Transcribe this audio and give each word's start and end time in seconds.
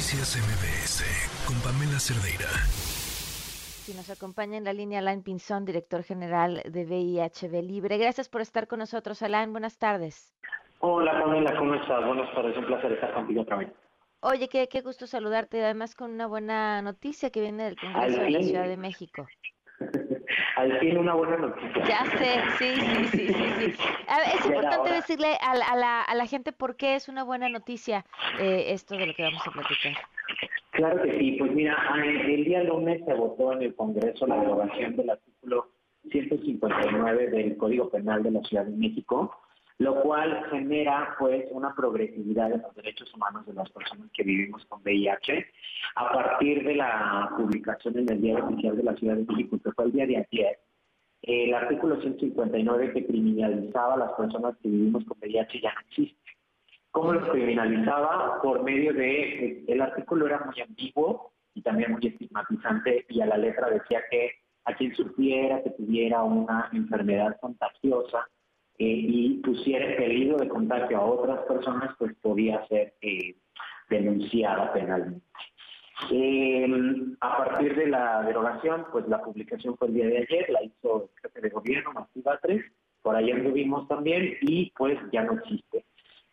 Noticias 0.00 0.34
MBS 0.38 1.46
con 1.46 1.60
Pamela 1.60 2.00
Cerdeira. 2.00 2.48
Si 3.84 3.92
nos 3.92 4.08
acompaña 4.08 4.56
en 4.56 4.64
la 4.64 4.72
línea 4.72 5.00
Alain 5.00 5.22
Pinzón, 5.22 5.66
director 5.66 6.02
general 6.02 6.62
de 6.64 6.86
VIHB 6.86 7.62
Libre. 7.62 7.98
Gracias 7.98 8.30
por 8.30 8.40
estar 8.40 8.66
con 8.66 8.78
nosotros, 8.78 9.20
Alain. 9.20 9.52
Buenas 9.52 9.76
tardes. 9.76 10.32
Hola, 10.78 11.20
Pamela, 11.20 11.54
¿cómo 11.54 11.74
estás? 11.74 12.06
Buenas 12.06 12.34
tardes, 12.34 12.56
un 12.56 12.64
placer 12.64 12.92
estar 12.92 13.12
contigo 13.12 13.42
otra 13.42 13.56
vez. 13.56 13.68
Oye, 14.20 14.48
qué, 14.48 14.68
qué 14.68 14.80
gusto 14.80 15.06
saludarte, 15.06 15.62
además 15.62 15.94
con 15.94 16.12
una 16.12 16.26
buena 16.26 16.80
noticia 16.80 17.28
que 17.28 17.42
viene 17.42 17.64
del 17.64 17.76
Congreso 17.78 18.22
de 18.22 18.30
la 18.30 18.42
Ciudad 18.42 18.68
de 18.68 18.78
México. 18.78 19.28
Al 20.56 20.78
fin 20.78 20.98
una 20.98 21.14
buena 21.14 21.36
noticia. 21.36 21.84
Ya 21.84 22.04
sé, 22.04 22.40
sí, 22.58 22.80
sí, 22.80 23.04
sí, 23.06 23.28
sí. 23.28 23.72
sí. 23.72 23.88
es 24.34 24.46
importante 24.46 24.92
decirle 24.92 25.36
a, 25.40 25.52
a, 25.52 25.76
la, 25.76 26.02
a 26.02 26.14
la 26.14 26.26
gente 26.26 26.52
por 26.52 26.76
qué 26.76 26.94
es 26.94 27.08
una 27.08 27.24
buena 27.24 27.48
noticia 27.48 28.04
eh, 28.40 28.66
esto 28.68 28.96
de 28.96 29.06
lo 29.06 29.14
que 29.14 29.22
vamos 29.22 29.46
a 29.46 29.50
platicar. 29.50 29.92
Claro 30.72 31.02
que 31.02 31.18
sí, 31.18 31.32
pues 31.38 31.52
mira, 31.52 31.76
el 32.04 32.44
día 32.44 32.62
lunes 32.62 33.02
se 33.04 33.14
votó 33.14 33.52
en 33.52 33.62
el 33.62 33.74
Congreso 33.74 34.26
la 34.26 34.36
derogación 34.36 34.96
del 34.96 35.10
artículo 35.10 35.68
159 36.10 37.30
del 37.30 37.56
Código 37.56 37.90
Penal 37.90 38.22
de 38.22 38.30
la 38.30 38.40
Ciudad 38.42 38.64
de 38.64 38.76
México, 38.76 39.36
lo 39.80 40.02
cual 40.02 40.44
genera 40.50 41.16
pues 41.18 41.46
una 41.52 41.74
progresividad 41.74 42.52
en 42.52 42.60
los 42.60 42.74
derechos 42.74 43.12
humanos 43.14 43.46
de 43.46 43.54
las 43.54 43.70
personas 43.70 44.10
que 44.12 44.22
vivimos 44.22 44.62
con 44.66 44.82
VIH. 44.82 45.46
A 45.96 46.12
partir 46.12 46.62
de 46.64 46.74
la 46.74 47.32
publicación 47.34 47.96
en 47.98 48.12
el 48.12 48.20
Diario 48.20 48.44
Oficial 48.44 48.76
de 48.76 48.82
la 48.82 48.94
Ciudad 48.94 49.16
de 49.16 49.24
México, 49.24 49.58
que 49.64 49.72
fue 49.72 49.86
el 49.86 49.92
día 49.92 50.06
de 50.06 50.18
ayer, 50.18 50.58
el 51.22 51.54
artículo 51.54 51.98
159 51.98 52.92
que 52.92 53.06
criminalizaba 53.06 53.94
a 53.94 53.96
las 53.96 54.12
personas 54.12 54.54
que 54.62 54.68
vivimos 54.68 55.02
con 55.06 55.16
VIH 55.18 55.62
ya 55.62 55.72
no 55.72 55.80
existe. 55.80 56.30
¿Cómo 56.90 57.14
lo 57.14 57.32
criminalizaba? 57.32 58.42
Por 58.42 58.62
medio 58.62 58.92
de, 58.92 59.64
el 59.66 59.80
artículo 59.80 60.26
era 60.26 60.40
muy 60.40 60.60
ambiguo 60.60 61.32
y 61.54 61.62
también 61.62 61.92
muy 61.92 62.06
estigmatizante 62.06 63.06
y 63.08 63.22
a 63.22 63.26
la 63.26 63.38
letra 63.38 63.70
decía 63.70 64.02
que 64.10 64.32
a 64.66 64.74
quien 64.74 64.94
sufriera 64.94 65.62
que 65.62 65.70
tuviera 65.70 66.22
una 66.22 66.68
enfermedad 66.74 67.38
contagiosa, 67.40 68.28
eh, 68.28 68.39
y 68.82 69.40
pusiera 69.44 69.90
en 69.90 69.96
peligro 69.96 70.38
de 70.38 70.48
contagio 70.48 70.98
a 70.98 71.04
otras 71.04 71.40
personas, 71.40 71.94
pues 71.98 72.14
podía 72.22 72.66
ser 72.66 72.94
eh, 73.02 73.36
denunciada 73.90 74.72
penalmente. 74.72 75.26
Em, 76.10 77.14
a 77.20 77.36
partir 77.36 77.76
de 77.76 77.88
la 77.88 78.22
derogación, 78.22 78.86
pues 78.90 79.06
la 79.06 79.20
publicación 79.20 79.76
fue 79.76 79.88
el 79.88 79.94
día 79.94 80.06
de 80.06 80.18
ayer, 80.18 80.48
la 80.48 80.62
hizo 80.62 81.02
el 81.02 81.20
jefe 81.20 81.40
de 81.42 81.50
gobierno, 81.50 81.92
Martí 81.92 82.22
3, 82.42 82.64
por 83.02 83.16
ahí 83.16 83.30
anduvimos 83.30 83.86
también 83.86 84.38
y 84.40 84.72
pues 84.76 84.98
ya 85.12 85.24
no 85.24 85.34
existe. 85.34 85.84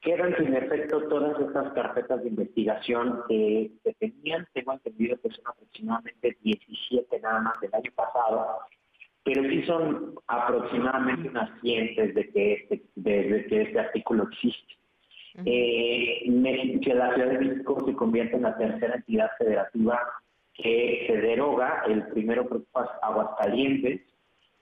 Quedan 0.00 0.34
sin 0.38 0.54
efecto 0.54 1.08
todas 1.08 1.38
estas 1.38 1.74
carpetas 1.74 2.22
de 2.22 2.30
investigación 2.30 3.20
que 3.28 3.70
se 3.84 3.92
tenían, 3.94 4.48
tengo 4.54 4.72
entendido 4.72 5.20
que 5.20 5.28
son 5.28 5.46
aproximadamente 5.46 6.38
17 6.40 7.20
nada 7.20 7.40
más 7.40 7.60
del 7.60 7.74
año 7.74 7.92
pasado, 7.94 8.60
pero 9.24 9.42
sí 9.48 9.62
son 9.62 10.14
aproximadamente 10.26 11.28
unas 11.28 11.50
100 11.60 11.94
desde 11.96 12.30
que 12.30 12.52
este, 12.54 12.82
desde 12.96 13.46
que 13.46 13.62
este 13.62 13.80
artículo 13.80 14.24
existe. 14.24 14.74
Eh, 15.44 16.24
que 16.82 16.94
la 16.94 17.14
Ciudad 17.14 17.30
de 17.30 17.38
México 17.38 17.78
se 17.86 17.94
convierte 17.94 18.36
en 18.36 18.42
la 18.42 18.56
tercera 18.56 18.96
entidad 18.96 19.30
federativa 19.38 20.00
que 20.54 21.04
se 21.06 21.16
deroga, 21.16 21.84
el 21.86 22.06
primero 22.08 22.46
fue 22.46 22.60
Aguascalientes, 23.02 24.00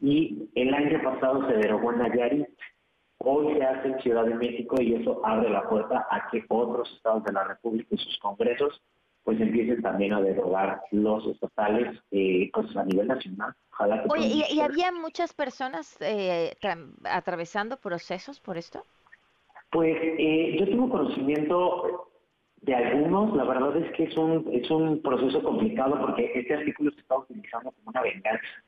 y 0.00 0.48
el 0.54 0.74
año 0.74 1.02
pasado 1.02 1.48
se 1.48 1.56
derogó 1.56 1.92
en 1.92 1.98
Nayarit. 1.98 2.46
Hoy 3.18 3.56
se 3.56 3.64
hace 3.64 3.88
en 3.88 4.00
Ciudad 4.00 4.24
de 4.26 4.34
México 4.34 4.80
y 4.80 4.94
eso 4.94 5.20
abre 5.24 5.50
la 5.50 5.68
puerta 5.68 6.06
a 6.10 6.28
que 6.30 6.44
otros 6.48 6.92
estados 6.94 7.24
de 7.24 7.32
la 7.32 7.44
República 7.44 7.88
y 7.90 7.98
sus 7.98 8.16
congresos 8.18 8.80
pues 9.28 9.42
empiecen 9.42 9.82
también 9.82 10.14
a 10.14 10.22
derogar 10.22 10.80
los 10.90 11.26
estatales 11.26 12.00
eh, 12.12 12.48
pues 12.50 12.74
a 12.74 12.82
nivel 12.86 13.08
nacional. 13.08 13.52
Oye, 14.08 14.46
¿y, 14.48 14.60
había 14.60 14.90
muchas 14.90 15.34
personas 15.34 15.98
eh, 16.00 16.56
atravesando 17.04 17.76
procesos 17.76 18.40
por 18.40 18.56
esto? 18.56 18.86
Pues 19.70 19.98
eh, 20.00 20.56
yo 20.58 20.64
tengo 20.64 20.88
conocimiento 20.88 22.08
de 22.62 22.74
algunos, 22.74 23.36
la 23.36 23.44
verdad 23.44 23.76
es 23.76 23.92
que 23.92 24.04
es 24.04 24.16
un, 24.16 24.48
es 24.50 24.70
un 24.70 25.02
proceso 25.02 25.42
complicado 25.42 26.00
porque 26.00 26.32
este 26.34 26.54
artículo 26.54 26.90
se 26.92 27.00
está 27.00 27.18
utilizando 27.18 27.70
como 27.72 27.90
una 27.90 28.00
venganza, 28.00 28.64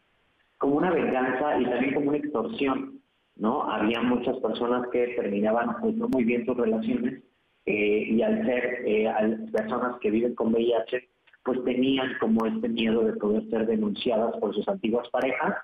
como 0.58 0.74
una 0.74 0.90
venganza 0.90 1.58
y 1.58 1.64
también 1.64 1.94
como 1.94 2.08
una 2.10 2.18
extorsión, 2.18 3.00
¿no? 3.36 3.62
Había 3.62 4.02
muchas 4.02 4.36
personas 4.40 4.86
que 4.92 5.06
terminaban 5.16 5.80
pues, 5.80 5.94
no 5.94 6.06
muy 6.10 6.24
bien 6.24 6.44
sus 6.44 6.54
relaciones 6.54 7.22
eh, 7.66 8.04
y 8.08 8.22
al 8.22 8.44
ser 8.44 8.82
eh, 8.86 9.12
personas 9.52 9.98
que 10.00 10.10
viven 10.10 10.34
con 10.34 10.52
VIH, 10.52 11.08
pues 11.44 11.64
tenían 11.64 12.12
como 12.20 12.46
este 12.46 12.68
miedo 12.68 13.02
de 13.02 13.14
poder 13.14 13.48
ser 13.50 13.66
denunciadas 13.66 14.36
por 14.38 14.54
sus 14.54 14.68
antiguas 14.68 15.08
parejas 15.10 15.56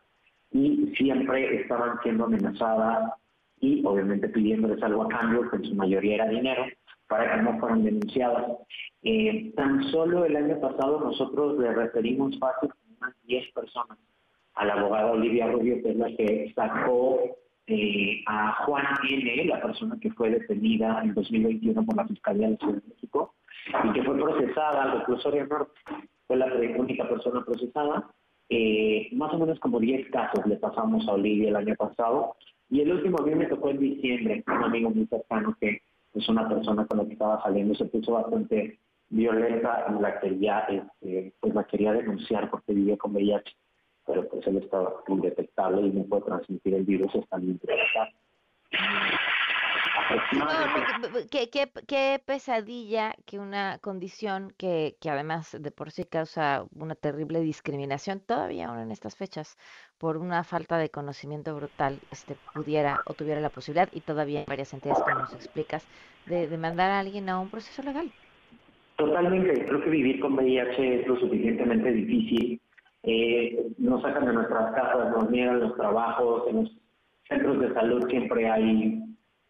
y 0.51 0.93
siempre 0.97 1.62
estaban 1.62 1.99
siendo 2.03 2.25
amenazadas 2.25 3.12
y 3.61 3.85
obviamente 3.85 4.29
pidiéndoles 4.29 4.83
algo 4.83 5.05
a 5.05 5.09
cambio, 5.09 5.51
que 5.51 5.56
en 5.56 5.65
su 5.65 5.75
mayoría 5.75 6.17
era 6.17 6.29
dinero, 6.29 6.65
para 7.09 7.37
que 7.37 7.43
no 7.43 7.59
fueran 7.59 7.85
denunciadas. 7.85 8.53
Eh, 9.03 9.53
tan 9.56 9.85
solo 9.91 10.25
el 10.25 10.37
año 10.37 10.61
pasado 10.61 11.01
nosotros 11.01 11.59
le 11.59 11.73
referimos 11.73 12.39
fácil 12.39 12.71
a 12.71 12.97
unas 12.99 13.15
10 13.25 13.53
personas 13.53 13.99
a 14.55 14.65
la 14.65 14.75
abogada 14.75 15.12
Olivia 15.12 15.49
Rubio, 15.49 15.83
que 15.83 15.91
es 15.91 15.97
la 15.97 16.09
que 16.17 16.53
sacó 16.55 17.21
eh, 17.69 18.22
a 18.27 18.53
Juan 18.65 18.84
N., 19.09 19.44
la 19.47 19.60
persona 19.60 19.99
que 20.00 20.12
fue 20.12 20.31
detenida 20.31 21.00
en 21.03 21.15
2021 21.15 21.84
por 21.84 21.97
la 21.97 22.06
Fiscalía 22.06 22.50
de 22.50 22.56
Ciudad 22.59 22.75
de 22.75 22.88
México 22.88 23.34
y 23.84 23.93
que 23.93 24.04
fue 24.04 24.16
procesada 24.16 24.82
al 24.84 25.00
reclusorio 25.00 25.47
norte. 25.47 25.72
Fue 26.26 26.37
la 26.37 26.47
única 26.78 27.09
persona 27.09 27.44
procesada. 27.44 28.09
Eh, 28.49 29.09
más 29.12 29.32
o 29.34 29.38
menos 29.38 29.59
como 29.59 29.81
10 29.81 30.10
casos 30.10 30.47
le 30.47 30.56
pasamos 30.56 31.09
a 31.09 31.15
Olivia 31.15 31.49
el 31.49 31.56
año 31.56 31.75
pasado. 31.75 32.37
Y 32.71 32.81
el 32.81 32.93
último 32.93 33.19
día 33.25 33.37
me 33.37 33.47
tocó 33.47 33.71
en 33.71 33.78
diciembre, 33.78 34.44
un 34.47 34.65
amigo 34.65 34.91
muy 34.91 35.06
cercano 35.06 35.56
que 35.60 35.82
es 36.15 36.28
una 36.28 36.49
persona 36.49 36.87
con 36.87 36.99
la 36.99 37.05
que 37.05 37.12
estaba 37.12 37.43
saliendo, 37.43 37.75
se 37.75 37.84
puso 37.87 38.12
bastante 38.12 38.78
violenta 39.09 39.87
y 39.88 40.03
la 40.03 40.21
quería, 40.21 40.60
este, 40.60 41.34
pues 41.41 41.55
la 41.55 41.65
quería 41.65 41.93
denunciar 41.93 42.50
porque 42.50 42.72
vivía 42.72 42.97
con 42.97 43.12
VIH 43.15 43.56
pero 44.06 44.28
pues 44.28 44.47
él 44.47 44.59
estaba 44.59 44.94
indetectable 45.09 45.89
y 45.89 45.91
no 45.91 46.05
puede 46.05 46.22
transmitir 46.22 46.75
el 46.75 46.84
virus 46.84 47.15
hasta 47.15 47.37
el 47.37 47.59
¿Qué, 51.31 51.50
qué, 51.50 51.69
qué, 51.89 52.22
pesadilla 52.25 53.15
que 53.27 53.41
una 53.41 53.78
condición 53.81 54.53
que, 54.56 54.97
que 55.00 55.11
además 55.11 55.56
de 55.59 55.71
por 55.72 55.91
sí 55.91 56.05
causa 56.05 56.65
una 56.75 56.94
terrible 56.94 57.41
discriminación, 57.41 58.21
todavía 58.21 58.69
ahora 58.69 58.83
en 58.83 58.93
estas 58.93 59.17
fechas, 59.17 59.56
por 59.99 60.17
una 60.17 60.44
falta 60.44 60.78
de 60.78 60.91
conocimiento 60.91 61.55
brutal, 61.56 61.99
este, 62.12 62.37
pudiera 62.55 63.00
o 63.06 63.15
tuviera 63.15 63.41
la 63.41 63.50
posibilidad, 63.50 63.88
y 63.93 64.00
todavía 64.00 64.41
hay 64.41 64.47
varias 64.47 64.73
entidades, 64.75 65.03
como 65.03 65.21
nos 65.21 65.34
explicas, 65.34 65.87
de 66.27 66.47
demandar 66.47 66.91
a 66.91 67.00
alguien 67.00 67.28
a 67.28 67.41
un 67.41 67.50
proceso 67.50 67.83
legal. 67.83 68.11
Totalmente, 68.97 69.67
creo 69.67 69.83
que 69.83 69.91
vivir 69.91 70.21
con 70.21 70.34
VIH 70.34 71.00
es 71.00 71.06
lo 71.06 71.19
suficientemente 71.19 71.91
difícil 71.91 72.61
eh, 73.09 73.69
nos 73.78 74.03
sacan 74.03 74.27
de 74.27 74.33
nuestras 74.33 74.75
casas, 74.75 75.12
nos 75.12 75.31
niegan 75.31 75.61
los 75.61 75.77
trabajos, 75.77 76.43
en 76.49 76.56
los 76.56 76.72
centros 77.28 77.61
de 77.61 77.72
salud 77.72 78.05
siempre 78.11 78.50
hay 78.50 79.00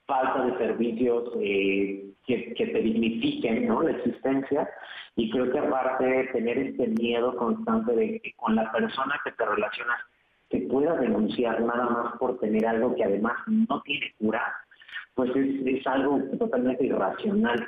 falta 0.04 0.44
de 0.44 0.58
servicios 0.58 1.32
eh, 1.40 2.12
que, 2.26 2.54
te 2.54 2.82
dignifiquen 2.82 3.66
¿no? 3.66 3.82
la 3.82 3.92
existencia 3.92 4.68
y 5.16 5.30
creo 5.30 5.50
que 5.50 5.58
aparte 5.58 6.04
de 6.04 6.24
tener 6.24 6.58
este 6.58 6.88
miedo 6.88 7.34
constante 7.36 7.96
de 7.96 8.20
que 8.20 8.34
con 8.34 8.56
la 8.56 8.70
persona 8.72 9.18
que 9.24 9.32
te 9.32 9.46
relacionas 9.46 10.00
te 10.50 10.60
pueda 10.68 10.94
denunciar 10.96 11.58
nada 11.62 11.88
más 11.88 12.18
por 12.18 12.38
tener 12.38 12.66
algo 12.66 12.94
que 12.94 13.04
además 13.04 13.38
no 13.46 13.80
tiene 13.82 14.14
cura, 14.18 14.42
pues 15.14 15.34
es, 15.34 15.66
es 15.66 15.86
algo 15.86 16.20
totalmente 16.38 16.84
irracional. 16.84 17.66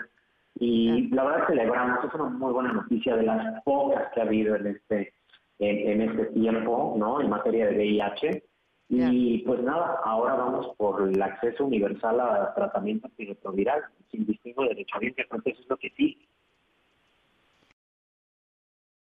Y 0.61 1.09
la 1.09 1.25
verdad 1.25 1.47
celebramos, 1.49 2.05
es 2.05 2.15
una 2.15 2.25
muy 2.25 2.53
buena 2.53 2.73
noticia 2.73 3.17
de 3.17 3.23
las 3.23 3.63
pocas 3.65 4.13
que 4.13 4.21
ha 4.21 4.25
habido 4.25 4.55
en 4.55 4.67
este 4.69 5.13
en, 5.59 6.03
este 6.03 6.27
tiempo, 6.27 6.95
¿no? 6.97 7.21
En 7.21 7.29
materia 7.29 7.67
de 7.67 7.77
VIH. 7.77 8.45
Y 8.91 9.39
pues 9.41 9.61
nada, 9.61 10.01
ahora 10.05 10.35
vamos 10.35 10.75
por 10.77 11.07
el 11.07 11.21
acceso 11.21 11.67
universal 11.67 12.21
a 12.21 12.55
tratamiento 12.55 13.07
antirretroviral, 13.07 13.83
sin 14.11 14.25
distingo 14.27 14.63
de 14.63 14.71
derecho 14.71 14.97
a 14.97 15.05
eso 15.05 15.61
es 15.61 15.69
lo 15.69 15.77
que 15.77 15.91
sí. 15.91 16.27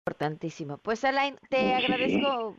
Importantísimo. 0.06 0.78
Pues 0.78 1.04
Alain, 1.04 1.36
te 1.48 1.74
agradezco 1.74 2.56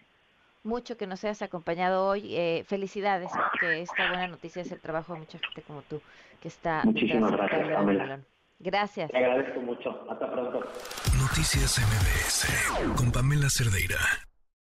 mucho 0.63 0.97
que 0.97 1.07
nos 1.07 1.23
hayas 1.23 1.41
acompañado 1.41 2.07
hoy. 2.07 2.35
Eh, 2.35 2.65
felicidades, 2.67 3.31
porque 3.51 3.81
esta 3.81 4.09
buena 4.09 4.27
noticia 4.27 4.63
es 4.63 4.71
el 4.71 4.81
trabajo 4.81 5.13
de 5.13 5.19
mucha 5.19 5.39
gente 5.39 5.61
como 5.61 5.83
tú 5.83 6.01
que 6.41 6.49
está... 6.49 6.81
Muchísimas 6.83 7.31
gracias, 7.31 8.19
Gracias. 8.59 9.11
Te 9.11 9.17
agradezco 9.17 9.61
mucho. 9.61 9.89
Hasta 10.09 10.31
pronto. 10.31 10.59
Noticias 11.17 11.79
MBS 11.79 12.95
con 12.95 13.11
Pamela 13.11 13.49
Cerdeira. 13.49 13.97